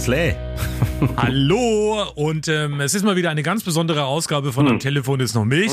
[0.00, 0.36] Ja, servus, Le.
[1.16, 5.34] Hallo und ähm, es ist mal wieder eine ganz besondere Ausgabe von Am Telefon ist
[5.34, 5.72] noch Milch.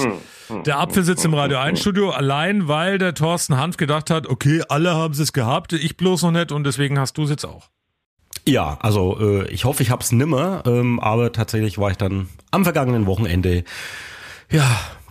[0.66, 4.64] Der Apfel sitzt im Radio 1 Studio allein, weil der Thorsten Hanf gedacht hat, okay,
[4.70, 7.70] alle haben es gehabt, ich bloß noch nicht und deswegen hast du es jetzt auch.
[8.48, 12.64] Ja, also äh, ich hoffe, ich hab's nimmer, ähm, aber tatsächlich war ich dann am
[12.64, 13.64] vergangenen Wochenende
[14.52, 14.66] ja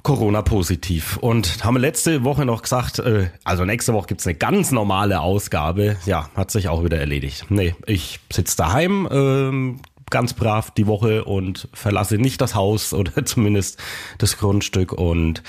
[0.07, 5.19] Corona-positiv und haben letzte Woche noch gesagt, äh, also nächste Woche gibt's eine ganz normale
[5.21, 5.97] Ausgabe.
[6.07, 7.47] Ja, hat sich auch wieder erledigt.
[7.49, 13.25] Nee, ich sitz daheim, ähm, ganz brav die Woche und verlasse nicht das Haus oder
[13.25, 13.83] zumindest
[14.19, 15.43] das Grundstück und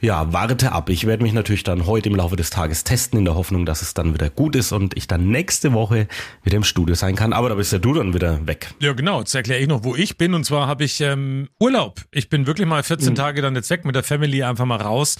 [0.00, 0.90] ja, warte ab.
[0.90, 3.82] Ich werde mich natürlich dann heute im Laufe des Tages testen, in der Hoffnung, dass
[3.82, 6.06] es dann wieder gut ist und ich dann nächste Woche
[6.42, 7.32] wieder im Studio sein kann.
[7.32, 8.74] Aber da bist ja du dann wieder weg.
[8.80, 9.20] Ja, genau.
[9.20, 10.34] Jetzt erkläre ich noch, wo ich bin.
[10.34, 12.00] Und zwar habe ich ähm, Urlaub.
[12.10, 15.16] Ich bin wirklich mal 14 Tage dann jetzt weg mit der Family einfach mal raus.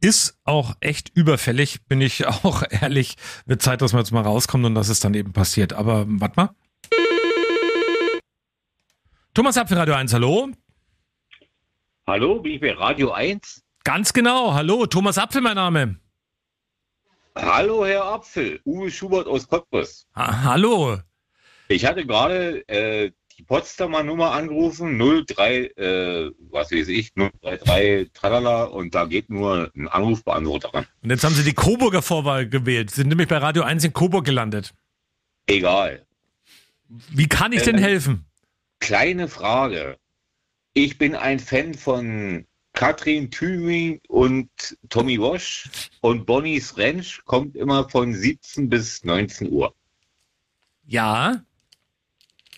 [0.00, 3.16] Ist auch echt überfällig, bin ich auch ehrlich.
[3.46, 5.72] Wird Zeit, dass man jetzt mal rauskommt und dass es dann eben passiert.
[5.72, 6.50] Aber warte mal.
[9.34, 10.48] Thomas Apfel, Radio 1, hallo.
[12.06, 13.62] Hallo, bin ich bei Radio 1?
[13.88, 14.84] Ganz genau, hallo.
[14.84, 15.96] Thomas Apfel, mein Name.
[17.34, 18.60] Hallo, Herr Apfel.
[18.66, 20.06] Uwe Schubert aus Cottbus.
[20.14, 20.98] Ha hallo.
[21.68, 28.64] Ich hatte gerade äh, die Potsdamer Nummer angerufen, 03, äh, was weiß ich, 033 tralala
[28.64, 30.86] und da geht nur ein Anrufbeantworter ran.
[31.02, 32.90] Und jetzt haben Sie die Coburger Vorwahl gewählt.
[32.90, 34.74] Sie sind nämlich bei Radio 1 in Coburg gelandet.
[35.46, 36.04] Egal.
[36.88, 38.26] Wie kann ich denn Ähm, helfen?
[38.80, 39.96] Kleine Frage.
[40.74, 42.44] Ich bin ein Fan von
[42.78, 44.48] Katrin Thüring und
[44.88, 45.68] Tommy Walsh
[46.00, 49.74] und Bonnie's Ranch kommt immer von 17 bis 19 Uhr.
[50.86, 51.42] Ja,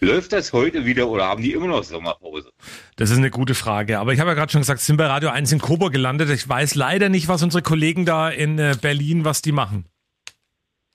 [0.03, 2.51] Läuft das heute wieder oder haben die immer noch Sommerpause?
[2.97, 3.99] das ist eine gute Frage.
[3.99, 6.29] Aber ich habe ja gerade schon gesagt, sind bei Radio 1 in Coburg gelandet.
[6.31, 9.87] Ich weiß leider nicht, was unsere Kollegen da in äh, Berlin, was die machen.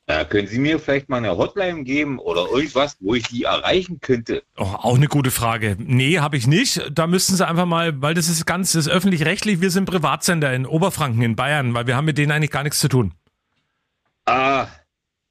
[0.08, 4.00] Äh, können Sie mir vielleicht mal eine Hotline geben oder irgendwas, wo ich die erreichen
[4.02, 4.44] könnte?
[4.56, 5.76] Oh, auch eine gute Frage.
[5.80, 6.92] Nee, habe ich nicht.
[6.94, 9.62] Da müssten Sie einfach mal, weil das ist ganz, das ist öffentlich-rechtlich.
[9.62, 12.80] Wir sind Privatsender in Oberfranken, in Bayern, weil wir haben mit denen eigentlich gar nichts
[12.80, 13.14] zu tun.
[14.26, 14.68] Ah,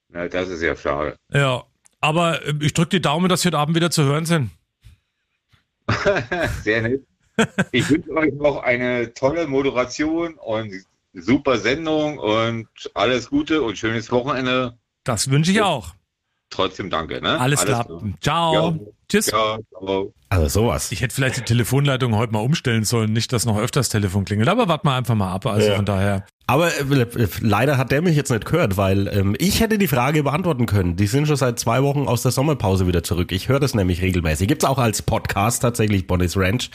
[0.09, 1.17] na, das ist ja schade.
[1.33, 1.63] Ja,
[2.01, 4.51] aber äh, ich drücke die Daumen, dass Sie heute Abend wieder zu hören sind.
[6.63, 7.03] Sehr nett.
[7.71, 10.73] Ich wünsche euch noch eine tolle Moderation und
[11.15, 14.79] super Sendung und alles Gute und schönes Wochenende.
[15.05, 15.95] Das wünsche ich auch.
[16.51, 17.21] Trotzdem danke.
[17.21, 17.39] Ne?
[17.41, 17.85] Alles, klar.
[17.85, 18.15] Gute.
[18.21, 18.79] Ciao.
[19.09, 19.31] Tschüss.
[19.31, 19.59] Ja.
[20.31, 20.91] Also sowas.
[20.91, 24.49] Ich hätte vielleicht die Telefonleitung heute mal umstellen sollen, nicht, dass noch öfters Telefon klingelt.
[24.49, 25.47] Aber warten wir einfach mal ab.
[25.47, 25.77] Also Ja.
[25.77, 26.25] von daher.
[26.47, 29.87] Aber äh, äh, leider hat der mich jetzt nicht gehört, weil ähm, ich hätte die
[29.87, 30.95] Frage beantworten können.
[30.97, 33.33] Die sind schon seit zwei Wochen aus der Sommerpause wieder zurück.
[33.33, 34.49] Ich höre das nämlich regelmäßig.
[34.49, 36.71] Gibt's auch als Podcast tatsächlich Bonnie's Ranch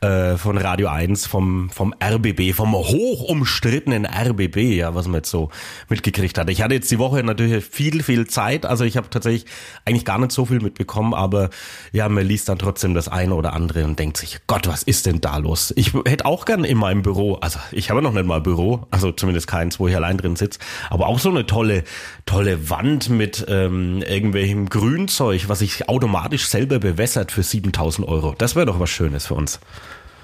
[0.00, 5.30] äh, von Radio 1, vom, vom RBB, vom hoch umstrittenen RBB, ja, was man jetzt
[5.30, 5.50] so
[5.90, 6.48] mitgekriegt hat.
[6.48, 8.64] Ich hatte jetzt die Woche natürlich viel, viel Zeit.
[8.64, 9.44] Also ich habe tatsächlich
[9.84, 11.50] eigentlich gar nicht so viel mitbekommen, aber
[11.92, 15.06] ja, man liest dann trotzdem das eine oder andere und denkt sich, Gott, was ist
[15.06, 15.72] denn da los?
[15.76, 19.12] Ich hätte auch gern in meinem Büro, also ich habe noch nicht mal Büro, also
[19.12, 20.58] zumindest keins, wo ich allein drin sitze,
[20.90, 21.84] aber auch so eine tolle,
[22.26, 28.34] tolle Wand mit ähm, irgendwelchem Grünzeug, was sich automatisch selber bewässert für 7000 Euro.
[28.36, 29.60] Das wäre doch was Schönes für uns.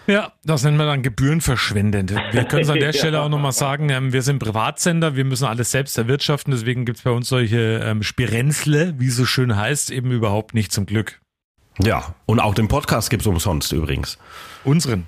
[0.08, 2.14] Ja, das nennen wir dann gebührenverschwendend.
[2.32, 5.44] Wir können es an der Stelle auch nochmal sagen, ähm, wir sind Privatsender, wir müssen
[5.44, 9.90] alles selbst erwirtschaften, deswegen gibt's bei uns solche ähm, Spirenzle, wie es so schön heißt,
[9.90, 11.20] eben überhaupt nicht zum Glück.
[11.82, 14.18] Ja, und auch den Podcast gibt's umsonst übrigens.
[14.64, 15.06] Unseren,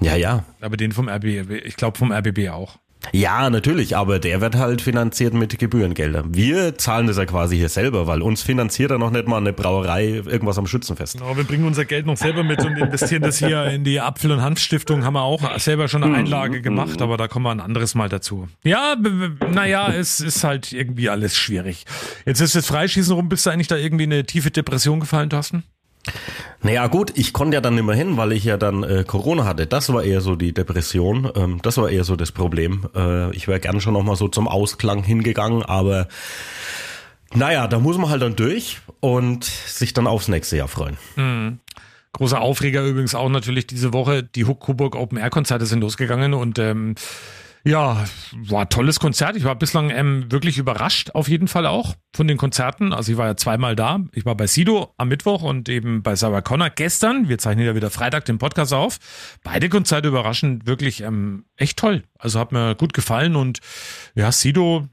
[0.00, 0.44] Ja, ja.
[0.60, 2.78] aber den vom RBB, ich glaube vom RBB auch.
[3.12, 6.34] Ja, natürlich, aber der wird halt finanziert mit Gebührengeldern.
[6.34, 9.52] Wir zahlen das ja quasi hier selber, weil uns finanziert ja noch nicht mal eine
[9.54, 11.14] Brauerei irgendwas am Schützenfest.
[11.14, 14.32] Genau, wir bringen unser Geld noch selber mit und investieren das hier in die Apfel-
[14.32, 15.04] und Hanfstiftung.
[15.04, 18.10] Haben wir auch selber schon eine Einlage gemacht, aber da kommen wir ein anderes Mal
[18.10, 18.48] dazu.
[18.64, 18.96] Ja,
[19.50, 21.86] naja, es ist halt irgendwie alles schwierig.
[22.26, 23.30] Jetzt ist das Freischießen rum.
[23.30, 25.64] Bist du eigentlich da irgendwie in eine tiefe Depression gefallen, Thorsten?
[26.62, 29.66] Naja gut, ich konnte ja dann mehr hin, weil ich ja dann äh, Corona hatte.
[29.66, 31.30] Das war eher so die Depression.
[31.34, 32.86] Ähm, das war eher so das Problem.
[32.94, 36.08] Äh, ich wäre gerne schon nochmal so zum Ausklang hingegangen, aber
[37.32, 40.96] naja, da muss man halt dann durch und sich dann aufs nächste Jahr freuen.
[42.12, 44.22] Großer Aufreger übrigens auch natürlich diese Woche.
[44.22, 46.96] Die Huck Coburg Open Air Konzerte sind losgegangen und ähm,
[47.64, 49.36] ja, war tolles Konzert.
[49.36, 52.92] Ich war bislang ähm, wirklich überrascht, auf jeden Fall auch von den Konzerten.
[52.92, 54.00] Also ich war ja zweimal da.
[54.12, 57.28] Ich war bei Sido am Mittwoch und eben bei Sarah Connor gestern.
[57.28, 58.98] Wir zeichnen ja wieder Freitag den Podcast auf.
[59.42, 62.04] Beide Konzerte überraschend wirklich ähm, echt toll.
[62.18, 63.60] Also hat mir gut gefallen und
[64.14, 64.88] ja, Sido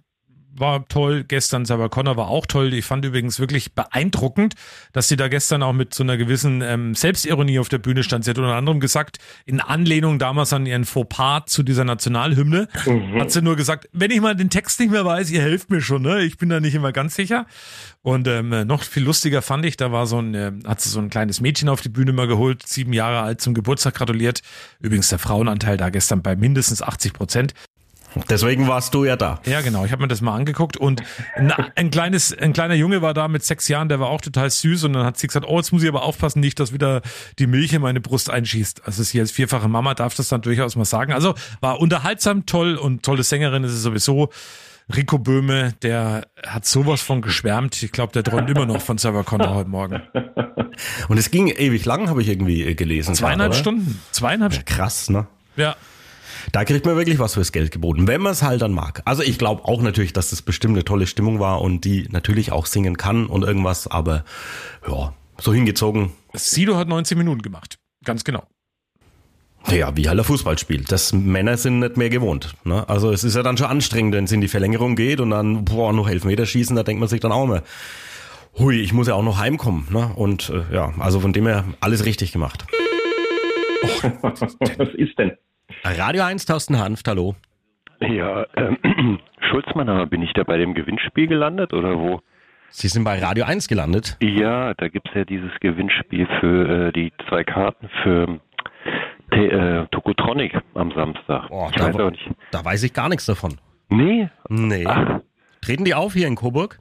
[0.60, 1.24] war toll.
[1.24, 2.74] Gestern Sarah Connor war auch toll.
[2.74, 4.56] Ich fand übrigens wirklich beeindruckend,
[4.94, 8.26] dass sie da gestern auch mit so einer gewissen ähm, Selbstironie auf der Bühne stand.
[8.26, 13.20] Sie hat unter anderem gesagt, in Anlehnung damals an ihren Fauxpas zu dieser Nationalhymne, mhm.
[13.20, 15.82] hat sie nur gesagt, wenn ich mal den Text nicht mehr weiß, ihr helft mir
[15.82, 16.22] schon, ne?
[16.22, 17.46] Ich bin da nicht immer ganz sicher.
[18.02, 21.00] Und ähm, noch viel lustiger fand ich, da war so ein, äh, hat sie so
[21.00, 24.42] ein kleines Mädchen auf die Bühne mal geholt, sieben Jahre alt zum Geburtstag gratuliert.
[24.80, 27.54] Übrigens der Frauenanteil da gestern bei mindestens 80 Prozent.
[28.30, 29.40] Deswegen warst du ja da.
[29.46, 29.86] Ja, genau.
[29.86, 31.02] Ich habe mir das mal angeguckt und
[31.36, 34.50] ein, ein, kleines, ein kleiner Junge war da mit sechs Jahren, der war auch total
[34.50, 37.02] süß und dann hat sie gesagt, oh, jetzt muss ich aber aufpassen, nicht, dass wieder
[37.40, 38.86] die Milch in meine Brust einschießt.
[38.86, 41.14] Also sie als vierfache Mama darf das dann durchaus mal sagen.
[41.14, 44.30] Also war unterhaltsam, toll und tolle Sängerin ist es sowieso.
[44.96, 47.84] Rico Böhme, der hat sowas von geschwärmt.
[47.84, 50.02] Ich glaube, der träumt immer noch von Server Connor heute Morgen.
[51.10, 53.14] Und es ging ewig lang, habe ich irgendwie gelesen.
[53.14, 54.00] Zweieinhalb grad, Stunden.
[54.12, 54.74] Zweieinhalb Stunden.
[54.74, 55.28] Krass, ne?
[55.58, 55.76] Ja.
[56.52, 59.02] Da kriegt man wirklich was fürs Geld geboten, wenn man es halt dann mag.
[59.06, 62.52] Also ich glaube auch natürlich, dass das bestimmt eine tolle Stimmung war und die natürlich
[62.52, 64.24] auch singen kann und irgendwas, aber
[64.88, 66.12] ja, so hingezogen.
[66.34, 67.78] Sido hat 19 Minuten gemacht.
[68.04, 68.44] Ganz genau.
[69.70, 70.86] Ja, wie halt ein Fußballspiel.
[70.88, 72.56] Das Männer sind nicht mehr gewohnt.
[72.64, 72.88] Ne?
[72.88, 75.66] Also es ist ja dann schon anstrengend, wenn es in die Verlängerung geht und dann
[75.66, 77.64] boah, noch elf Meter schießen, da denkt man sich dann auch immer,
[78.58, 79.88] hui, ich muss ja auch noch heimkommen.
[79.90, 80.10] Ne?
[80.16, 82.66] Und äh, ja, also von dem her alles richtig gemacht.
[84.22, 85.34] Was ist denn?
[85.96, 87.36] Radio 1, Thorsten Hanft, hallo.
[88.02, 89.20] Ja, ähm,
[89.50, 92.22] Schulz, mein Name, bin ich da bei dem Gewinnspiel gelandet oder wo?
[92.70, 94.18] Sie sind bei Radio 1 gelandet?
[94.22, 98.40] Ja, da gibt es ja dieses Gewinnspiel für äh, die zwei Karten für
[99.32, 101.48] T äh, Tokotronic am Samstag.
[101.50, 102.30] Oh, ich da, weiß auch nicht.
[102.52, 103.58] da weiß ich gar nichts davon.
[103.90, 104.30] Nee?
[104.50, 104.86] Nee.
[104.86, 105.22] Ach.
[105.62, 106.80] Treten die auf hier in Coburg?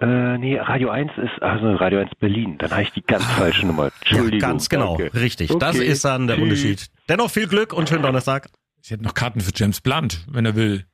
[0.00, 2.56] Äh, nee, Radio 1 ist, also Radio 1 Berlin.
[2.58, 3.40] Dann habe ich die ganz ah.
[3.40, 3.90] falsche Nummer.
[4.00, 4.40] Entschuldigung.
[4.40, 5.20] Ja, ganz genau, danke.
[5.20, 5.50] richtig.
[5.50, 5.58] Okay.
[5.58, 6.88] Das ist dann der Unterschied.
[7.08, 8.48] Dennoch viel Glück und schönen Donnerstag.
[8.82, 10.84] Ich hätte noch Karten für James Blunt, wenn er will.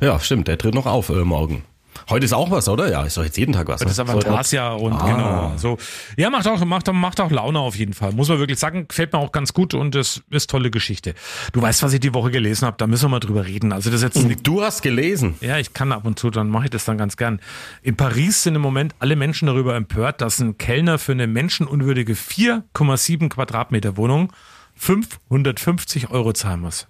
[0.00, 1.64] Ja, stimmt, der tritt noch auf äh, morgen.
[2.08, 2.90] Heute ist auch was, oder?
[2.90, 3.80] Ja, ist doch jetzt jeden Tag was.
[3.80, 5.06] Das ist aber ein Avantasia und ah.
[5.06, 5.52] genau.
[5.58, 5.78] So.
[6.16, 8.12] Ja, macht auch, macht, macht auch Laune auf jeden Fall.
[8.12, 11.14] Muss man wirklich sagen, gefällt mir auch ganz gut und das ist tolle Geschichte.
[11.52, 13.72] Du weißt, was ich die Woche gelesen habe, da müssen wir mal drüber reden.
[13.72, 15.36] Also das jetzt Du hast gelesen.
[15.40, 17.40] Ja, ich kann ab und zu, dann mache ich das dann ganz gern.
[17.82, 22.14] In Paris sind im Moment alle Menschen darüber empört, dass ein Kellner für eine menschenunwürdige
[22.14, 24.32] 4,7 Quadratmeter Wohnung
[24.80, 26.88] 550 Euro zahlen muss.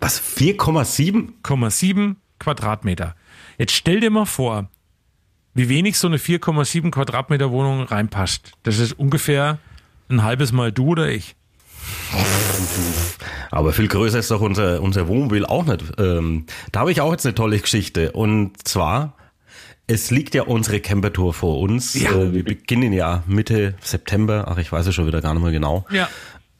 [0.00, 0.20] Was?
[0.20, 2.16] 4,7?
[2.38, 3.16] Quadratmeter.
[3.56, 4.68] Jetzt stell dir mal vor,
[5.54, 8.52] wie wenig so eine 4,7 Quadratmeter Wohnung reinpasst.
[8.64, 9.58] Das ist ungefähr
[10.10, 11.36] ein halbes Mal du oder ich.
[13.50, 15.84] Aber viel größer ist doch unser, unser Wohnmobil auch nicht.
[15.96, 18.12] Ähm, da habe ich auch jetzt eine tolle Geschichte.
[18.12, 19.14] Und zwar,
[19.86, 21.94] es liegt ja unsere Campertour vor uns.
[21.94, 22.10] Ja.
[22.10, 24.46] Äh, wir beginnen ja Mitte September.
[24.48, 25.86] Ach, ich weiß es schon wieder gar nicht mehr genau.
[25.90, 26.08] Ja.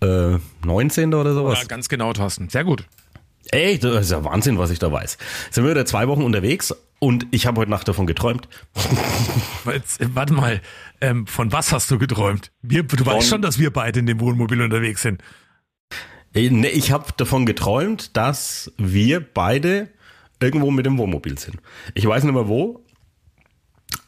[0.05, 1.15] Äh, 19.
[1.15, 1.61] oder sowas.
[1.61, 2.49] Ja, ganz genau, Thorsten.
[2.49, 2.85] Sehr gut.
[3.51, 5.19] Ey, das ist ja Wahnsinn, was ich da weiß.
[5.51, 8.49] Sind wir wieder zwei Wochen unterwegs und ich habe heute Nacht davon geträumt.
[9.67, 10.61] Jetzt, warte mal,
[11.01, 12.51] ähm, von was hast du geträumt?
[12.63, 15.23] Wir, du von, weißt schon, dass wir beide in dem Wohnmobil unterwegs sind.
[16.35, 19.89] Ne, ich habe davon geträumt, dass wir beide
[20.41, 21.59] irgendwo mit dem Wohnmobil sind.
[21.95, 22.85] Ich weiß nicht mehr wo,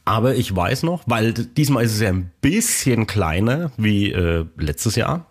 [0.04, 4.96] aber ich weiß noch, weil diesmal ist es ja ein bisschen kleiner wie äh, letztes
[4.96, 5.26] Jahr.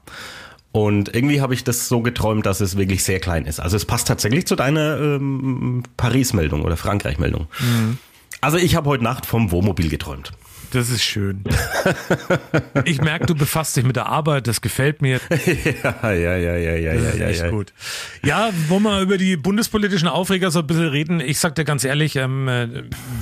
[0.76, 3.62] Und irgendwie habe ich das so geträumt, dass es wirklich sehr klein ist.
[3.62, 7.48] Also es passt tatsächlich zu deiner ähm, Paris-Meldung oder Frankreich-Meldung.
[7.62, 7.98] Mhm.
[8.42, 10.34] Also ich habe heute Nacht vom Wohnmobil geträumt.
[10.76, 11.42] Das ist schön.
[12.84, 15.22] Ich merke, du befasst dich mit der Arbeit, das gefällt mir.
[15.84, 17.50] Ja, ja, ja, ja, ja, das ist ja, echt ja.
[17.50, 17.74] gut.
[18.24, 21.20] Ja, wollen wir über die bundespolitischen Aufreger so ein bisschen reden?
[21.20, 22.68] Ich sag dir ganz ehrlich, ähm, äh,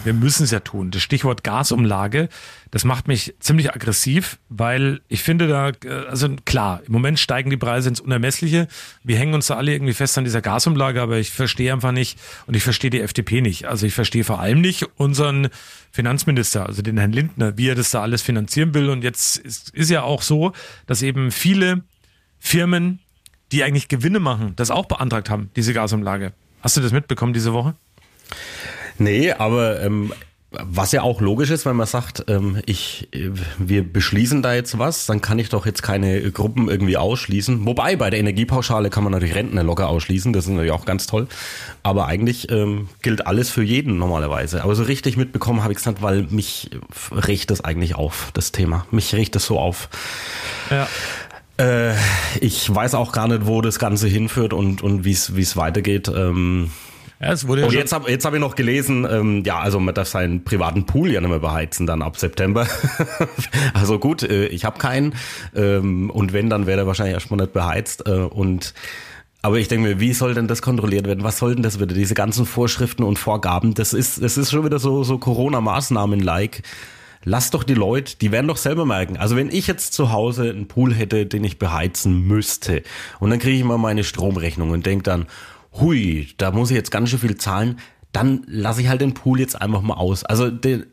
[0.04, 0.92] wir müssen es ja tun.
[0.92, 2.30] Das Stichwort Gasumlage,
[2.72, 7.50] das macht mich ziemlich aggressiv, weil ich finde da, äh, also klar, im Moment steigen
[7.50, 8.68] die Preise ins Unermessliche.
[9.04, 12.20] Wir hängen uns da alle irgendwie fest an dieser Gasumlage, aber ich verstehe einfach nicht
[12.48, 13.66] und ich verstehe die FDP nicht.
[13.66, 15.50] Also ich verstehe vor allem nicht unseren
[15.92, 18.90] Finanzminister, also den Herrn Lindner, wie er das da alles finanzieren will.
[18.90, 20.54] Und jetzt ist, ist ja auch so,
[20.88, 21.84] dass eben viele
[22.40, 23.00] Firmen,
[23.52, 26.34] die eigentlich Gewinne machen, das auch beantragt haben, diese Gasumlage.
[26.62, 27.76] Hast du das mitbekommen diese Woche?
[28.98, 30.14] Nee, aber ähm,
[30.62, 34.78] was ja auch logisch ist, wenn man sagt, ähm, ich, äh, wir beschließen da jetzt
[34.78, 37.66] was, dann kann ich doch jetzt keine Gruppen irgendwie ausschließen.
[37.66, 41.08] Wobei bei der Energiepauschale kann man natürlich Rentner locker ausschließen, das ist natürlich auch ganz
[41.08, 41.28] toll.
[41.82, 44.64] Aber eigentlich ähm, gilt alles für jeden normalerweise.
[44.64, 46.70] Aber so richtig mitbekommen habe ich es nicht, weil mich
[47.12, 48.86] riecht das eigentlich auf, das Thema.
[48.92, 49.90] Mich riecht das so auf.
[50.70, 50.88] Ja.
[51.58, 51.96] Äh,
[52.42, 56.10] ich weiß auch gar nicht, wo das Ganze hinführt und, und wie es weitergeht.
[56.10, 56.72] Ähm,
[57.24, 59.80] ja, es wurde ja Und jetzt habe jetzt hab ich noch gelesen, ähm, ja, also
[59.80, 62.68] man darf seinen privaten Pool ja nicht mehr beheizen dann ab September.
[63.74, 65.16] also gut, äh, ich habe keinen.
[65.56, 68.08] Ähm, und wenn, dann wäre er wahrscheinlich erstmal nicht beheizt.
[68.08, 68.74] Äh, und
[69.42, 71.24] Aber ich denke mir, wie soll denn das kontrolliert werden?
[71.24, 71.94] Was soll denn das wieder?
[71.94, 76.64] Diese ganzen Vorschriften und Vorgaben, das ist, das ist schon wieder so, so Corona-Maßnahmen-like.
[77.26, 79.18] Lass doch die Leute, die werden doch selber merken.
[79.18, 82.84] Also wenn ich jetzt zu Hause einen Pool hätte, den ich beheizen müsste,
[83.20, 85.28] und dann kriege ich mal meine Stromrechnung und denke dann,
[85.74, 87.80] hui, da muss ich jetzt ganz schön viel zahlen,
[88.12, 90.24] dann lasse ich halt den Pool jetzt einfach mal aus.
[90.24, 90.86] Also den,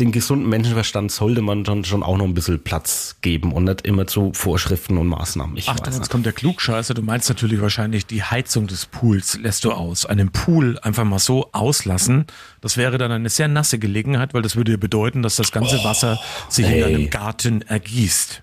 [0.00, 3.86] den gesunden Menschenverstand sollte man dann schon auch noch ein bisschen Platz geben und nicht
[3.86, 5.56] immer zu Vorschriften und Maßnahmen.
[5.56, 6.10] Ich Ach, jetzt nicht.
[6.10, 6.92] kommt der Klugscheißer.
[6.92, 10.04] Du meinst natürlich wahrscheinlich, die Heizung des Pools lässt du aus.
[10.04, 12.26] Einen Pool einfach mal so auslassen,
[12.60, 15.82] das wäre dann eine sehr nasse Gelegenheit, weil das würde ja bedeuten, dass das ganze
[15.82, 16.18] Wasser
[16.50, 16.74] sich ey.
[16.74, 18.42] in deinem Garten ergießt.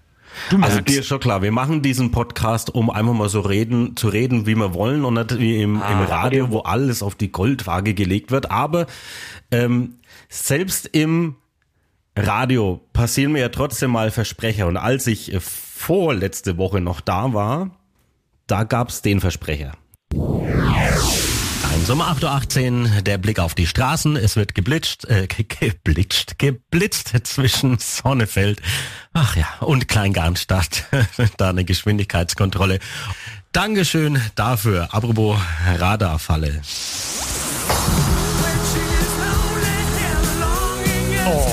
[0.50, 3.96] Du also dir ist schon klar, wir machen diesen Podcast, um einfach mal so reden,
[3.96, 7.16] zu reden, wie wir wollen und nicht wie im, ah, im Radio, wo alles auf
[7.16, 8.52] die Goldwaage gelegt wird.
[8.52, 8.88] Aber
[9.52, 9.96] ähm,
[10.30, 11.36] selbst im
[12.16, 14.68] Radio passieren mir ja trotzdem mal Versprecher.
[14.68, 17.72] Und als ich äh, vorletzte Woche noch da war,
[18.48, 19.74] da gab's den Versprecher.
[21.84, 27.12] Ein Sommer 8.18 Uhr, der Blick auf die Straßen, es wird geblitzt, äh, geblitzt, geblitzt
[27.24, 28.62] zwischen Sonnefeld,
[29.12, 30.86] ach ja, und Kleingarnstadt,
[31.38, 32.80] da eine Geschwindigkeitskontrolle.
[33.52, 34.94] Dankeschön dafür.
[34.94, 35.38] Apropos
[35.78, 36.62] Radarfalle.
[41.25, 41.52] Oh.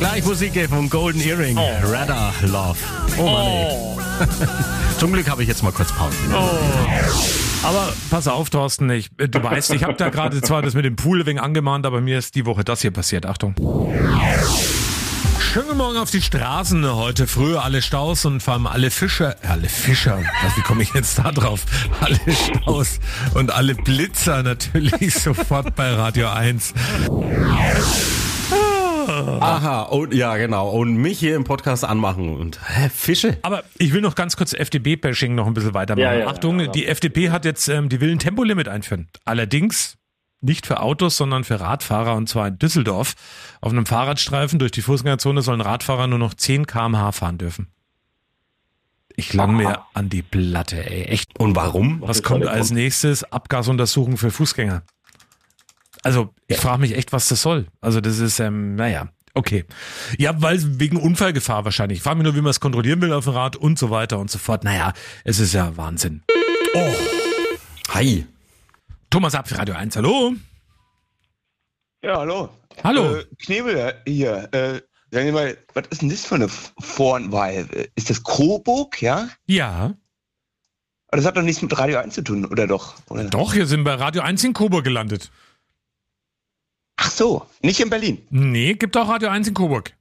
[0.00, 1.56] Gleich Musik vom Golden Earring.
[1.56, 1.70] Oh.
[1.84, 2.78] Radar Love.
[3.16, 4.00] Oh Mann, oh.
[4.98, 6.16] Zum Glück habe ich jetzt mal kurz Pause.
[6.34, 7.47] Oh.
[7.62, 10.96] Aber pass auf, Thorsten, ich, du weißt, ich habe da gerade zwar das mit dem
[10.96, 13.26] Pool wegen angemahnt, aber mir ist die Woche das hier passiert.
[13.26, 13.54] Achtung.
[15.40, 16.94] Schönen Morgen auf die Straßen.
[16.94, 20.94] Heute früh alle Staus und vor allem alle Fischer, alle Fischer, was, wie komme ich
[20.94, 21.64] jetzt da drauf?
[22.00, 23.00] Alle Staus
[23.34, 26.74] und alle Blitzer natürlich sofort bei Radio 1.
[29.28, 30.70] Aha, und ja, genau.
[30.70, 33.38] Und mich hier im Podcast anmachen und hä, Fische.
[33.42, 36.04] Aber ich will noch ganz kurz FDP-Bashing noch ein bisschen weitermachen.
[36.04, 39.08] Ja, ja, Achtung, ja, die FDP hat jetzt, ähm, die will ein Tempolimit einführen.
[39.24, 39.98] Allerdings
[40.40, 43.14] nicht für Autos, sondern für Radfahrer und zwar in Düsseldorf.
[43.60, 47.68] Auf einem Fahrradstreifen durch die Fußgängerzone sollen Radfahrer nur noch 10 km/h fahren dürfen.
[49.16, 51.06] Ich lang mir an die Platte, ey.
[51.06, 51.38] Echt.
[51.40, 52.00] Und warum?
[52.02, 53.24] Was, was kommt als nächstes?
[53.24, 54.82] Abgasuntersuchung für Fußgänger.
[56.04, 56.62] Also ich ja.
[56.62, 57.66] frage mich echt, was das soll.
[57.80, 59.08] Also das ist, ähm, naja,
[59.38, 59.64] okay.
[60.18, 61.98] Ja, weil wegen Unfallgefahr wahrscheinlich.
[61.98, 64.18] Ich frage mich nur, wie man es kontrollieren will auf dem Rad und so weiter
[64.18, 64.64] und so fort.
[64.64, 64.92] Naja,
[65.24, 66.22] es ist ja Wahnsinn.
[66.74, 66.94] Oh.
[67.94, 68.26] Hi.
[69.10, 70.34] Thomas Ab Radio 1, hallo.
[72.02, 72.50] Ja, hallo.
[72.84, 73.16] Hallo.
[73.16, 74.48] Äh, Knebel hier.
[74.52, 74.80] Äh,
[75.10, 77.66] sagen mal, was ist denn das für eine Vorwahl?
[77.94, 79.28] Ist das Coburg, ja?
[79.46, 79.94] Ja.
[81.08, 82.96] Aber das hat doch nichts mit Radio 1 zu tun, oder doch?
[83.08, 83.24] Oder?
[83.24, 85.30] Doch, hier sind bei Radio 1 in Coburg gelandet.
[87.18, 88.18] So, nicht in Berlin.
[88.30, 89.92] Nee, gibt auch Radio 1 in Coburg.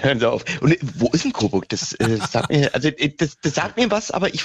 [0.00, 0.44] Hören Sie auf.
[0.60, 1.68] Und wo ist denn Coburg?
[1.68, 4.42] Das, äh, sagt mir, also, äh, das, das sagt mir was, aber ich,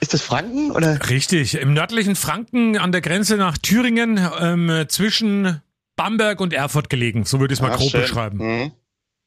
[0.00, 1.08] ist das Franken oder?
[1.08, 5.62] Richtig, im nördlichen Franken an der Grenze nach Thüringen ähm, zwischen
[5.96, 7.24] Bamberg und Erfurt gelegen.
[7.24, 8.02] So würde ich es mal Ach, grob schön.
[8.02, 8.36] beschreiben.
[8.36, 8.72] Mhm.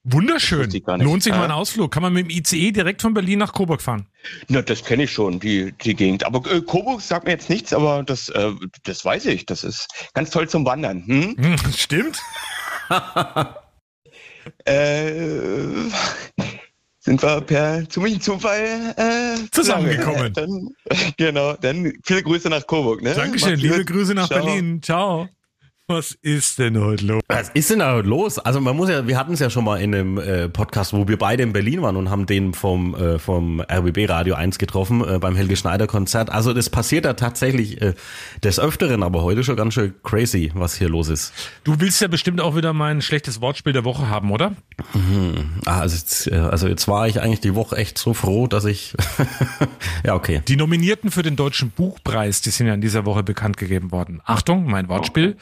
[0.07, 0.69] Wunderschön.
[0.99, 1.91] Lohnt sich mal ein Ausflug.
[1.91, 4.05] Kann man mit dem ICE direkt von Berlin nach Coburg fahren?
[4.47, 6.23] Na, das kenne ich schon, die, die Gegend.
[6.25, 8.51] Aber äh, Coburg sagt mir jetzt nichts, aber das, äh,
[8.83, 9.47] das weiß ich.
[9.47, 11.03] Das ist ganz toll zum Wandern.
[11.07, 11.35] Hm?
[11.39, 12.21] hm stimmt.
[14.65, 15.89] äh,
[16.99, 20.33] sind wir per ziemlichen Zufall äh, zusammengekommen.
[20.33, 20.69] Dann,
[21.17, 23.01] genau, dann viele Grüße nach Coburg.
[23.01, 23.15] Ne?
[23.15, 24.45] Dankeschön, liebe Grüße nach Ciao.
[24.45, 24.81] Berlin.
[24.83, 25.29] Ciao.
[25.87, 27.21] Was ist denn heute los?
[27.27, 28.39] Was ist denn da heute los?
[28.39, 31.07] Also man muss ja, wir hatten es ja schon mal in einem äh, Podcast, wo
[31.07, 35.07] wir beide in Berlin waren und haben den vom äh, vom RBB Radio 1 getroffen
[35.07, 36.31] äh, beim Helge Schneider Konzert.
[36.31, 37.93] Also das passiert da tatsächlich äh,
[38.43, 41.33] des Öfteren, aber heute schon ganz schön crazy, was hier los ist.
[41.63, 44.55] Du willst ja bestimmt auch wieder mein schlechtes Wortspiel der Woche haben, oder?
[44.95, 45.51] Mhm.
[45.65, 48.65] Ah, also, jetzt, äh, also jetzt war ich eigentlich die Woche echt so froh, dass
[48.65, 48.95] ich
[50.03, 50.41] ja okay.
[50.47, 54.19] Die Nominierten für den deutschen Buchpreis, die sind ja in dieser Woche bekannt gegeben worden.
[54.25, 55.37] Achtung, mein Wortspiel.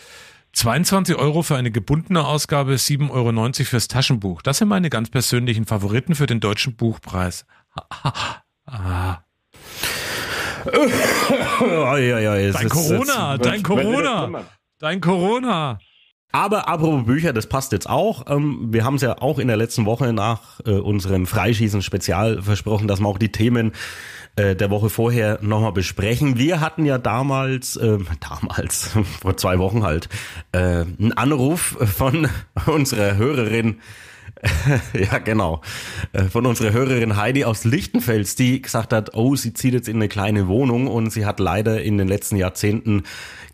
[0.55, 0.59] Oh.
[0.59, 4.41] 22 Euro für eine gebundene Ausgabe, 7,90 Euro fürs Taschenbuch.
[4.41, 7.45] Das sind meine ganz persönlichen Favoriten für den deutschen Buchpreis.
[8.65, 9.23] ah.
[12.51, 14.45] dein Corona, dein Corona,
[14.79, 15.79] dein Corona.
[16.35, 18.25] Aber apropos Bücher, das passt jetzt auch.
[18.27, 22.87] Ähm, wir haben es ja auch in der letzten Woche nach äh, unserem Freischießen-Spezial versprochen,
[22.87, 23.71] dass wir auch die Themen
[24.35, 26.39] äh, der Woche vorher nochmal besprechen.
[26.39, 28.89] Wir hatten ja damals, äh, damals,
[29.21, 30.09] vor zwei Wochen halt,
[30.53, 32.27] äh, einen Anruf von
[32.65, 33.79] unserer Hörerin
[34.93, 35.61] ja, genau.
[36.11, 39.97] Äh, von unserer Hörerin Heidi aus Lichtenfels, die gesagt hat, oh, sie zieht jetzt in
[39.97, 43.03] eine kleine Wohnung und sie hat leider in den letzten Jahrzehnten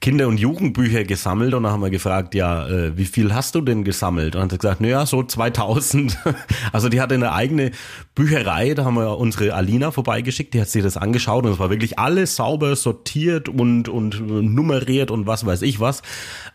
[0.01, 3.62] Kinder- und Jugendbücher gesammelt und da haben wir gefragt, ja, äh, wie viel hast du
[3.62, 4.36] denn gesammelt?
[4.36, 6.17] Und hat sie gesagt, naja, so 2000.
[6.72, 7.72] Also die hatte eine eigene
[8.15, 11.69] Bücherei, da haben wir unsere Alina vorbeigeschickt, die hat sich das angeschaut und es war
[11.69, 16.01] wirklich alles sauber sortiert und, und nummeriert und was weiß ich was.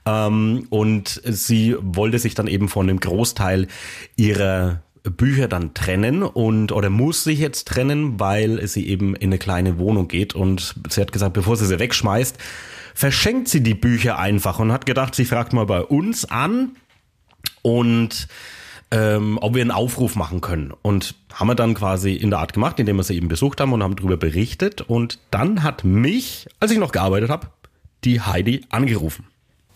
[0.07, 3.67] Ähm, und sie wollte sich dann eben von dem Großteil
[4.25, 9.39] ihrer Bücher dann trennen und oder muss sich jetzt trennen, weil sie eben in eine
[9.39, 12.39] kleine Wohnung geht und sie hat gesagt, bevor sie sie wegschmeißt,
[12.95, 16.77] verschenkt sie die Bücher einfach und hat gedacht, sie fragt mal bei uns an
[17.61, 18.29] und
[18.91, 20.73] ähm, ob wir einen Aufruf machen können.
[20.83, 23.73] Und haben wir dann quasi in der Art gemacht, indem wir sie eben besucht haben
[23.73, 24.83] und haben darüber berichtet.
[24.83, 27.49] Und dann hat mich, als ich noch gearbeitet habe,
[28.05, 29.27] die Heidi angerufen.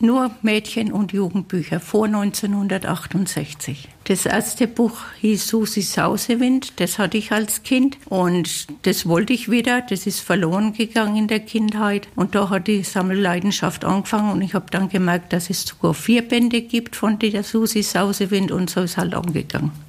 [0.00, 3.88] Nur Mädchen- und Jugendbücher vor 1968.
[4.04, 9.50] Das erste Buch hieß Susi Sausewind, das hatte ich als Kind und das wollte ich
[9.50, 9.82] wieder.
[9.82, 14.54] Das ist verloren gegangen in der Kindheit und da hat die Sammelleidenschaft angefangen und ich
[14.54, 18.82] habe dann gemerkt, dass es sogar vier Bände gibt von der Susi Sausewind und so
[18.82, 19.87] ist halt angegangen.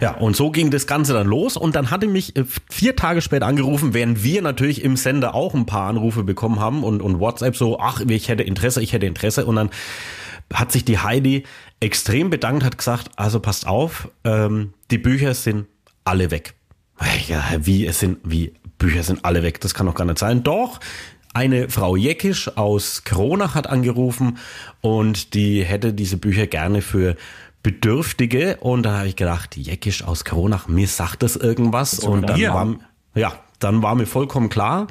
[0.00, 3.20] Ja, und so ging das Ganze dann los und dann hatte mich äh, vier Tage
[3.20, 7.20] später angerufen, während wir natürlich im Sender auch ein paar Anrufe bekommen haben und, und
[7.20, 9.70] WhatsApp so, ach, ich hätte Interesse, ich hätte Interesse und dann
[10.52, 11.44] hat sich die Heidi
[11.80, 15.66] extrem bedankt, hat gesagt, also passt auf, ähm, die Bücher sind
[16.04, 16.54] alle weg.
[17.28, 20.42] Ja, wie, es sind, wie, Bücher sind alle weg, das kann doch gar nicht sein.
[20.42, 20.80] Doch,
[21.34, 24.38] eine Frau Jeckisch aus Kronach hat angerufen
[24.80, 27.16] und die hätte diese Bücher gerne für
[27.66, 32.40] Bedürftige und da habe ich gedacht, Jeckisch aus Kronach, mir sagt das irgendwas und dann
[32.40, 32.76] war,
[33.16, 34.86] ja, dann war mir vollkommen klar,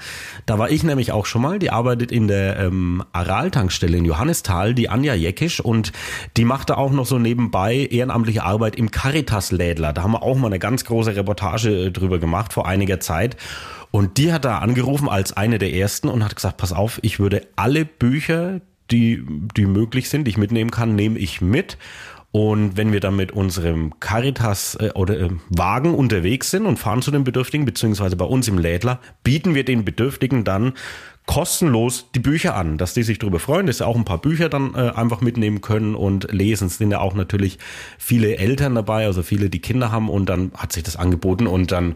[0.46, 4.74] da war ich nämlich auch schon mal, die arbeitet in der ähm, Aral-Tankstelle in Johannisthal,
[4.74, 5.94] die Anja Jeckisch und
[6.36, 9.94] die machte auch noch so nebenbei ehrenamtliche Arbeit im Caritas-Lädler.
[9.94, 13.38] Da haben wir auch mal eine ganz große Reportage äh, drüber gemacht vor einiger Zeit.
[13.91, 17.20] Und die hat da angerufen als eine der ersten und hat gesagt, pass auf, ich
[17.20, 18.60] würde alle Bücher,
[18.91, 19.24] die,
[19.55, 21.77] die möglich sind, die ich mitnehmen kann, nehme ich mit.
[22.36, 27.01] Und wenn wir dann mit unserem Caritas äh, oder äh, Wagen unterwegs sind und fahren
[27.01, 30.74] zu den Bedürftigen, beziehungsweise bei uns im Lädler, bieten wir den Bedürftigen dann
[31.27, 34.50] kostenlos die Bücher an, dass die sich darüber freuen, dass sie auch ein paar Bücher
[34.50, 36.68] dann äh, einfach mitnehmen können und lesen.
[36.68, 37.57] Es sind ja auch natürlich
[37.98, 41.72] viele Eltern dabei, also viele, die Kinder haben und dann hat sich das angeboten und
[41.72, 41.96] dann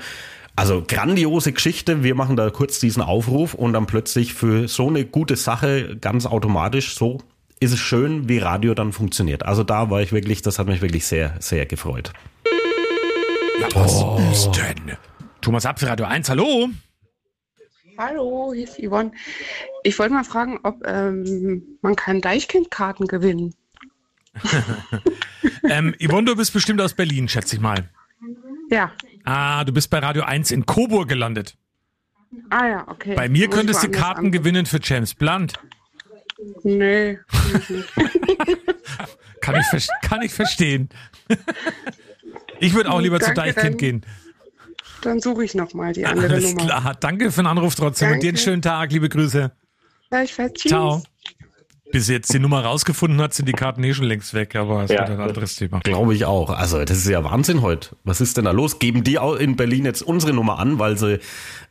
[0.55, 2.01] also grandiose Geschichte.
[2.01, 6.25] Wir machen da kurz diesen Aufruf und dann plötzlich für so eine gute Sache ganz
[6.25, 7.17] automatisch so
[7.59, 9.43] ist es schön, wie Radio dann funktioniert.
[9.45, 12.13] Also da war ich wirklich, das hat mich wirklich sehr, sehr gefreut.
[13.61, 14.97] Ja, was ist denn?
[15.41, 16.69] Thomas Apfel, Radio 1, hallo.
[17.97, 19.11] Hallo, hier ist Yvonne.
[19.83, 23.53] Ich wollte mal fragen, ob ähm, man kann Deichkind-Karten gewinnen.
[25.63, 27.89] Ähm, Yvonne, du bist bestimmt aus Berlin, schätze ich mal.
[28.69, 28.91] Ja.
[29.23, 31.55] Ah, du bist bei Radio 1 in Coburg gelandet.
[32.49, 33.15] Ah ja, okay.
[33.15, 35.53] Bei mir Muss könntest du Karten an- gewinnen für James Blunt.
[36.63, 37.19] Nee.
[39.41, 40.89] Kann ich, kann ich verstehen.
[42.61, 44.05] Ich würde auch lieber zu Danke, Deichkind dann- gehen.
[45.01, 46.65] Dann suche ich nochmal die andere Alles Nummer.
[46.65, 46.95] klar.
[46.99, 48.41] Danke für den Anruf trotzdem und dir einen Danke.
[48.41, 48.91] schönen Tag.
[48.91, 49.49] Liebe Grüße.
[50.09, 50.59] Gleichfalls.
[50.59, 51.01] Ciao.
[51.91, 54.83] Bis sie jetzt die Nummer rausgefunden hat, sind die Karten eh schon längst weg, aber
[54.83, 55.79] es Ja, wird ein anderes Thema.
[55.79, 56.51] Glaube ich auch.
[56.51, 57.95] Also das ist ja Wahnsinn heute.
[58.03, 58.77] Was ist denn da los?
[58.77, 61.19] Geben die auch in Berlin jetzt unsere Nummer an, weil sie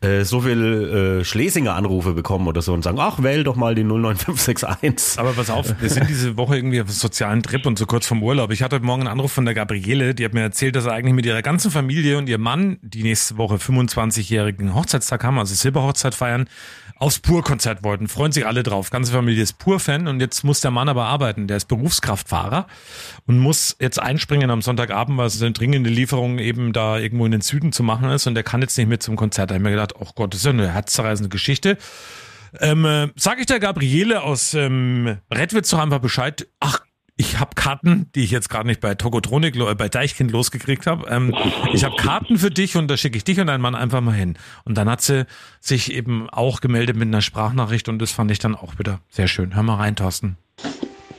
[0.00, 3.76] äh, so viel äh, Schlesinger Anrufe bekommen oder so und sagen, ach, wähl doch mal
[3.76, 5.18] die 09561.
[5.20, 8.07] Aber pass auf, wir sind diese Woche irgendwie auf einem sozialen Trip und so kurz
[8.07, 8.50] vom Urlaub.
[8.50, 10.92] Ich hatte heute Morgen einen Anruf von der Gabriele, die hat mir erzählt, dass er
[10.94, 15.54] eigentlich mit ihrer ganzen Familie und ihrem Mann die nächste Woche 25-jährigen Hochzeitstag haben, also
[15.54, 16.48] Silberhochzeit feiern,
[16.96, 18.09] aufs Pur-Konzert wollten.
[18.09, 18.90] Freuen sich alle drauf.
[18.90, 21.47] Ganze Familie ist Pur-Fan und jetzt muss der Mann aber arbeiten.
[21.47, 22.66] Der ist Berufskraftfahrer
[23.27, 27.33] und muss jetzt einspringen am Sonntagabend, weil es eine dringende Lieferung eben da irgendwo in
[27.33, 29.51] den Süden zu machen ist und der kann jetzt nicht mit zum Konzert.
[29.51, 31.79] Da habe ich mir gedacht, oh Gott, das ist ja eine herzzerreißende Geschichte.
[32.61, 36.49] Ähm, äh, sag ich der Gabriele aus ähm, Redwitz doch einfach Bescheid.
[36.61, 36.81] Ach,
[37.18, 41.07] ich habe Karten, die ich jetzt gerade nicht bei Tokotronik, äh, bei Deichkind losgekriegt habe.
[41.11, 41.35] Ähm,
[41.74, 44.14] ich habe Karten für dich und da schicke ich dich und deinen Mann einfach mal
[44.14, 44.38] hin.
[44.64, 45.26] Und dann hat sie
[45.61, 49.26] sich eben auch gemeldet mit einer Sprachnachricht und das fand ich dann auch wieder sehr
[49.26, 49.57] schön.
[49.57, 50.38] Hör mal rein, Thorsten.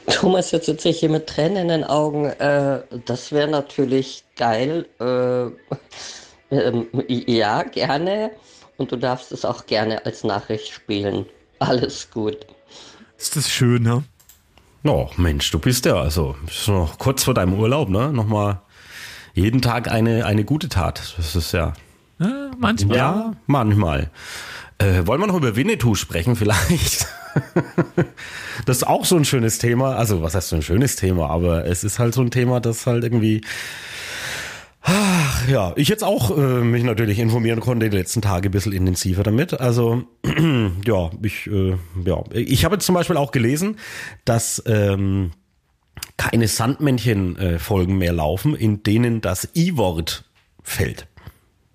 [0.08, 2.26] Thomas, jetzt sitze ich hier mit Tränen in den Augen.
[2.26, 4.86] Äh, das wäre natürlich geil.
[5.02, 8.32] Äh, ähm, ja, gerne.
[8.78, 11.26] Und du darfst es auch gerne als Nachricht spielen.
[11.60, 12.38] Alles gut.
[13.18, 14.06] Ist das schön, ne?
[14.84, 16.36] Oh, Mensch, du bist ja also
[16.68, 18.12] noch kurz vor deinem Urlaub, ne?
[18.14, 18.62] Nochmal
[19.34, 21.14] jeden Tag eine, eine gute Tat.
[21.18, 21.74] Das ist ja,
[22.20, 22.98] Ja, manchmal.
[22.98, 24.10] ja, manchmal.
[24.78, 27.08] Äh, wollen wir noch über Winnetou sprechen vielleicht?
[28.66, 29.96] das ist auch so ein schönes Thema.
[29.98, 31.30] Also, was heißt so ein schönes Thema?
[31.30, 33.42] Aber es ist halt so ein Thema, das halt irgendwie.
[34.82, 38.72] Ach, ja, ich jetzt auch äh, mich natürlich informieren konnte die letzten Tage ein bisschen
[38.72, 39.60] intensiver damit.
[39.60, 40.04] Also
[40.86, 43.78] ja, ich äh, ja, ich habe zum Beispiel auch gelesen,
[44.26, 45.32] dass ähm,
[46.18, 50.26] keine Sandmännchen-Folgen mehr laufen, in denen das I-Wort
[50.64, 51.08] fällt.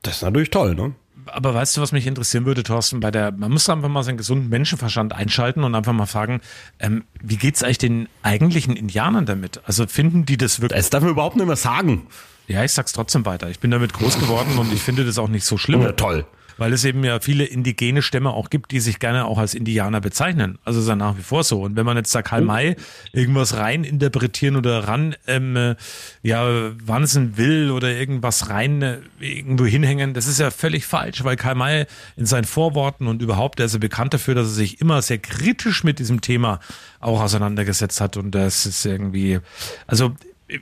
[0.03, 0.95] Das ist natürlich toll, ne?
[1.27, 3.01] aber weißt du, was mich interessieren würde, Thorsten?
[3.01, 6.40] Bei der, man muss einfach mal seinen gesunden Menschenverstand einschalten und einfach mal fragen,
[6.79, 9.61] ähm, wie geht's eigentlich den eigentlichen Indianern damit?
[9.64, 10.79] Also finden die das wirklich?
[10.79, 12.07] Das darf man überhaupt nicht mehr sagen.
[12.46, 13.48] Ja, ich sag's trotzdem weiter.
[13.50, 15.83] Ich bin damit groß geworden und ich finde das auch nicht so schlimm.
[15.83, 16.26] Ja, toll
[16.57, 20.00] weil es eben ja viele indigene Stämme auch gibt, die sich gerne auch als Indianer
[20.00, 20.59] bezeichnen.
[20.64, 21.62] Also ist ja nach wie vor so.
[21.62, 22.76] Und wenn man jetzt da Karl May
[23.12, 25.76] irgendwas rein interpretieren oder ran ähm, äh,
[26.22, 31.37] ja wansen will oder irgendwas rein äh, irgendwo hinhängen, das ist ja völlig falsch, weil
[31.37, 34.80] Karl May in seinen Vorworten und überhaupt, der ist ja bekannt dafür, dass er sich
[34.80, 36.61] immer sehr kritisch mit diesem Thema
[37.00, 38.16] auch auseinandergesetzt hat.
[38.16, 39.40] Und das ist irgendwie,
[39.87, 40.14] also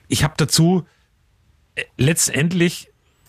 [0.09, 0.87] ich habe dazu
[1.97, 2.89] letztendlich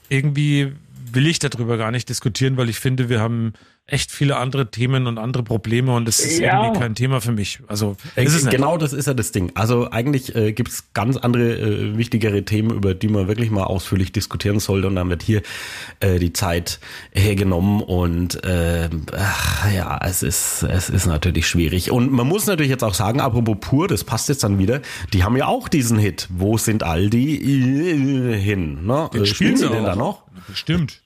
[0.10, 0.74] irgendwie
[1.12, 3.54] will ich darüber gar nicht diskutieren, weil ich finde, wir haben
[3.86, 6.64] echt viele andere Themen und andere Probleme und das ist ja.
[6.64, 7.60] irgendwie kein Thema für mich.
[7.68, 9.52] Also ist es genau das ist ja das Ding.
[9.56, 13.66] Also eigentlich äh, gibt es ganz andere äh, wichtigere Themen, über die man wirklich mal
[13.66, 15.42] ausführlich diskutieren sollte und dann wird hier
[16.00, 16.80] äh, die Zeit
[17.12, 22.72] hergenommen und äh, ach, ja, es ist es ist natürlich schwierig und man muss natürlich
[22.72, 24.82] jetzt auch sagen, apropos pur, das passt jetzt dann wieder.
[25.12, 26.30] Die haben ja auch diesen Hit.
[26.32, 28.86] Wo sind all die äh, hin?
[28.86, 29.10] Ne?
[29.14, 30.24] Den spielen sie denn da noch?
[30.48, 31.03] Bestimmt.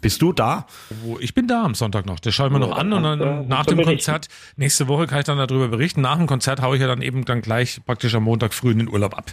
[0.00, 0.66] Bist du da?
[1.20, 2.20] Ich bin da am Sonntag noch.
[2.20, 5.24] Das schaue ich mir noch an und dann nach dem Konzert, nächste Woche kann ich
[5.24, 6.00] dann darüber berichten.
[6.00, 8.78] Nach dem Konzert haue ich ja dann eben dann gleich praktisch am Montag früh in
[8.78, 9.32] den Urlaub ab.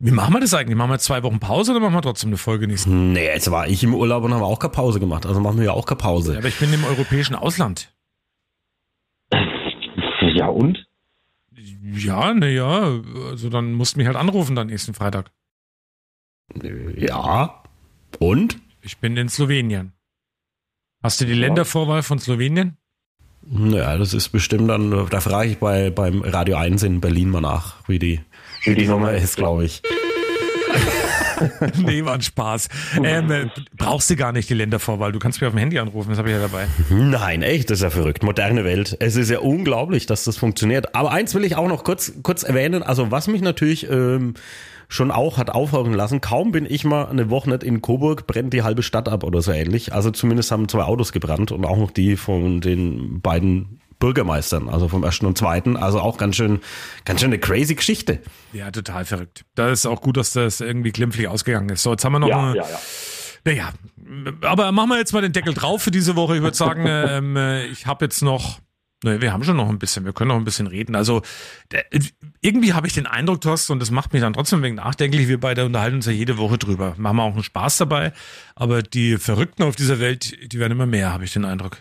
[0.00, 0.76] Wie machen wir das eigentlich?
[0.76, 3.12] Machen wir zwei Wochen Pause oder machen wir trotzdem eine Folge nächsten?
[3.12, 5.26] Nee, jetzt war ich im Urlaub und habe auch keine Pause gemacht.
[5.26, 6.34] Also machen wir ja auch keine Pause.
[6.34, 7.92] Ja, aber ich bin im europäischen Ausland.
[10.34, 10.86] Ja und?
[11.82, 15.32] Ja, naja, also dann musst du mich halt anrufen dann nächsten Freitag.
[16.96, 17.64] Ja.
[18.20, 18.58] Und?
[18.82, 19.92] Ich bin in Slowenien.
[21.02, 22.76] Hast du die Ländervorwahl von Slowenien?
[23.42, 27.40] Naja, das ist bestimmt dann, da frage ich bei, beim Radio 1 in Berlin mal
[27.40, 28.20] nach, wie die,
[28.64, 29.80] wie die Nummer ist, glaube ich.
[31.76, 32.68] nee, war ein Spaß.
[33.02, 35.12] Ähm, äh, brauchst du gar nicht die Ländervorwahl.
[35.12, 36.66] Du kannst mich auf dem Handy anrufen, das habe ich ja dabei.
[36.90, 38.22] Nein, echt, das ist ja verrückt.
[38.22, 38.96] Moderne Welt.
[39.00, 40.94] Es ist ja unglaublich, dass das funktioniert.
[40.94, 42.82] Aber eins will ich auch noch kurz, kurz erwähnen.
[42.82, 44.34] Also was mich natürlich ähm,
[44.88, 46.20] schon auch hat aufhören lassen.
[46.20, 49.42] Kaum bin ich mal eine Woche nicht in Coburg, brennt die halbe Stadt ab oder
[49.42, 49.92] so ähnlich.
[49.92, 54.88] Also zumindest haben zwei Autos gebrannt und auch noch die von den beiden Bürgermeistern, also
[54.88, 55.76] vom ersten und zweiten.
[55.76, 56.60] Also auch ganz schön,
[57.04, 58.20] ganz schön eine crazy Geschichte.
[58.52, 59.44] Ja, total verrückt.
[59.54, 61.82] Da ist auch gut, dass das irgendwie glimpflich ausgegangen ist.
[61.82, 62.80] So, jetzt haben wir noch ja, eine, ja, ja.
[63.44, 63.72] Naja,
[64.42, 66.36] aber machen wir jetzt mal den Deckel drauf für diese Woche.
[66.36, 68.60] Ich würde sagen, ähm, äh, ich habe jetzt noch
[69.04, 70.96] Naja, wir haben schon noch ein bisschen, wir können noch ein bisschen reden.
[70.96, 71.22] Also
[72.40, 75.38] irgendwie habe ich den Eindruck, Thorsten, und das macht mich dann trotzdem wegen nachdenklich, wir
[75.38, 76.94] beide unterhalten uns ja jede Woche drüber.
[76.96, 78.12] Machen wir auch einen Spaß dabei,
[78.56, 81.78] aber die Verrückten auf dieser Welt, die werden immer mehr, habe ich den Eindruck.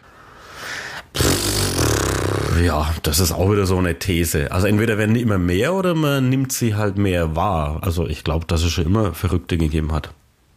[2.63, 4.51] Ja, das ist auch wieder so eine These.
[4.51, 7.80] Also entweder werden die immer mehr oder man nimmt sie halt mehr wahr.
[7.82, 10.12] Also ich glaube, dass es schon immer Verrückte gegeben hat.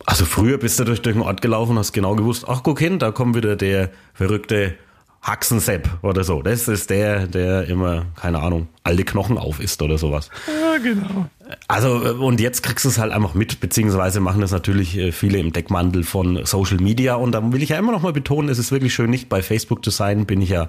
[0.07, 2.99] Also früher bist du durch, durch den Ort gelaufen hast genau gewusst, ach guck hin,
[2.99, 4.75] da kommt wieder der verrückte
[5.23, 6.41] Haxensepp oder so.
[6.41, 10.31] Das ist der, der immer, keine Ahnung, alte Knochen auf isst oder sowas.
[10.47, 11.27] Ja, genau.
[11.69, 15.39] Also, und jetzt kriegst du es halt einfach mit, beziehungsweise machen das natürlich äh, viele
[15.39, 17.17] im Deckmantel von Social Media.
[17.17, 19.43] Und da will ich ja immer noch mal betonen, es ist wirklich schön, nicht bei
[19.43, 20.25] Facebook zu sein.
[20.25, 20.69] Bin ich ja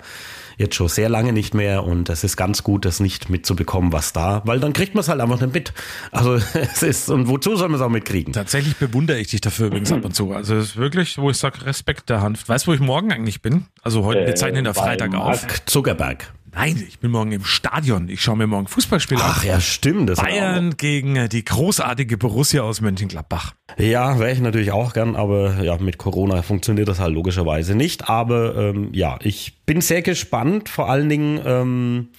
[0.62, 4.14] jetzt schon sehr lange nicht mehr und es ist ganz gut, das nicht mitzubekommen, was
[4.14, 5.74] da, weil dann kriegt man es halt einfach nicht mit.
[6.12, 8.34] Also es ist, und wozu soll man es auch mitkriegen?
[8.34, 10.32] Tatsächlich bewundere ich dich dafür übrigens ab und zu.
[10.32, 12.48] Also es ist wirklich, wo ich sage, Respekt der Hand.
[12.48, 13.66] Weißt du, wo ich morgen eigentlich bin?
[13.82, 15.46] Also heute, wir zeichnen der Freitag auf.
[15.66, 16.32] Zuckerberg.
[16.54, 18.10] Nein, ich bin morgen im Stadion.
[18.10, 19.32] Ich schaue mir morgen Fußballspiele an.
[19.36, 20.10] Ach ja, stimmt.
[20.10, 23.54] Das Bayern gegen die großartige Borussia aus Mönchengladbach.
[23.78, 28.10] Ja, wäre ich natürlich auch gern, aber ja, mit Corona funktioniert das halt logischerweise nicht.
[28.10, 30.68] Aber ähm, ja, ich bin sehr gespannt.
[30.68, 32.10] Vor allen Dingen ähm,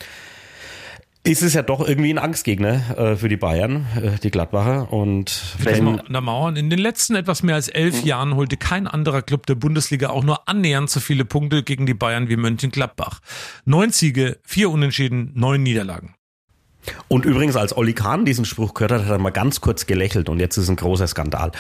[1.25, 4.93] ist es ja doch irgendwie ein Angstgegner äh, für die Bayern, äh, die Gladbacher.
[4.93, 6.57] Und wenn an der Mauern.
[6.57, 8.09] In den letzten etwas mehr als elf mhm.
[8.09, 11.95] Jahren holte kein anderer Club der Bundesliga auch nur annähernd so viele Punkte gegen die
[11.95, 13.21] Bayern wie Mönchengladbach.
[13.65, 16.15] Neun Siege, vier Unentschieden, neun Niederlagen.
[17.07, 20.29] Und übrigens, als Olli Kahn diesen Spruch gehört hat, hat er mal ganz kurz gelächelt
[20.29, 21.53] und jetzt ist ein großer Skandal.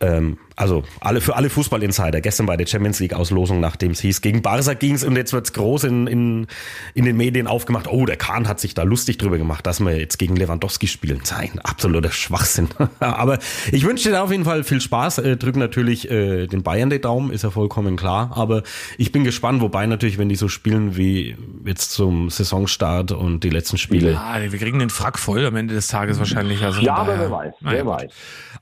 [0.00, 4.20] Ähm, also alle für alle Fußballinsider, gestern bei der Champions League Auslosung, nachdem es hieß,
[4.20, 6.46] gegen Barca ging es und jetzt wird's groß in, in,
[6.94, 9.96] in den Medien aufgemacht, oh, der Kahn hat sich da lustig drüber gemacht, dass wir
[9.96, 11.20] jetzt gegen Lewandowski spielen.
[11.22, 12.68] Sein absoluter Schwachsinn.
[13.00, 13.38] Aber
[13.70, 17.00] ich wünsche dir auf jeden Fall viel Spaß, äh, drück natürlich äh, den Bayern den
[17.00, 18.62] Daumen, ist ja vollkommen klar, aber
[18.96, 23.50] ich bin gespannt, wobei natürlich, wenn die so spielen wie jetzt zum Saisonstart und die
[23.50, 24.12] letzten Spiele.
[24.12, 26.62] Ja, wir kriegen den Frack voll am Ende des Tages wahrscheinlich.
[26.62, 28.12] Also ja, aber wer weiß, wer weiß.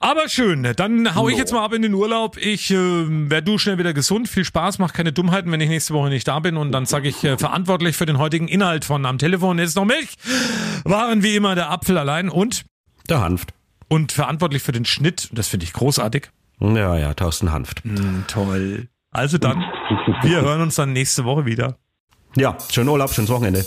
[0.00, 2.36] Aber schön, dann hau ich jetzt mal ab in den Urlaub.
[2.36, 4.28] Ich äh, werde du schnell wieder gesund.
[4.28, 6.56] Viel Spaß, mach keine Dummheiten, wenn ich nächste Woche nicht da bin.
[6.56, 9.84] Und dann sage ich äh, verantwortlich für den heutigen Inhalt von am Telefon ist noch
[9.84, 10.16] Milch.
[10.84, 12.64] Waren wie immer der Apfel allein und
[13.08, 13.54] der Hanft.
[13.88, 16.30] Und verantwortlich für den Schnitt, das finde ich großartig.
[16.60, 17.84] Ja, ja, Thorsten Hanft.
[17.84, 18.88] Mm, toll.
[19.10, 19.58] Also dann,
[20.22, 21.76] wir hören uns dann nächste Woche wieder.
[22.36, 23.64] Ja, schönen Urlaub, schönes Wochenende.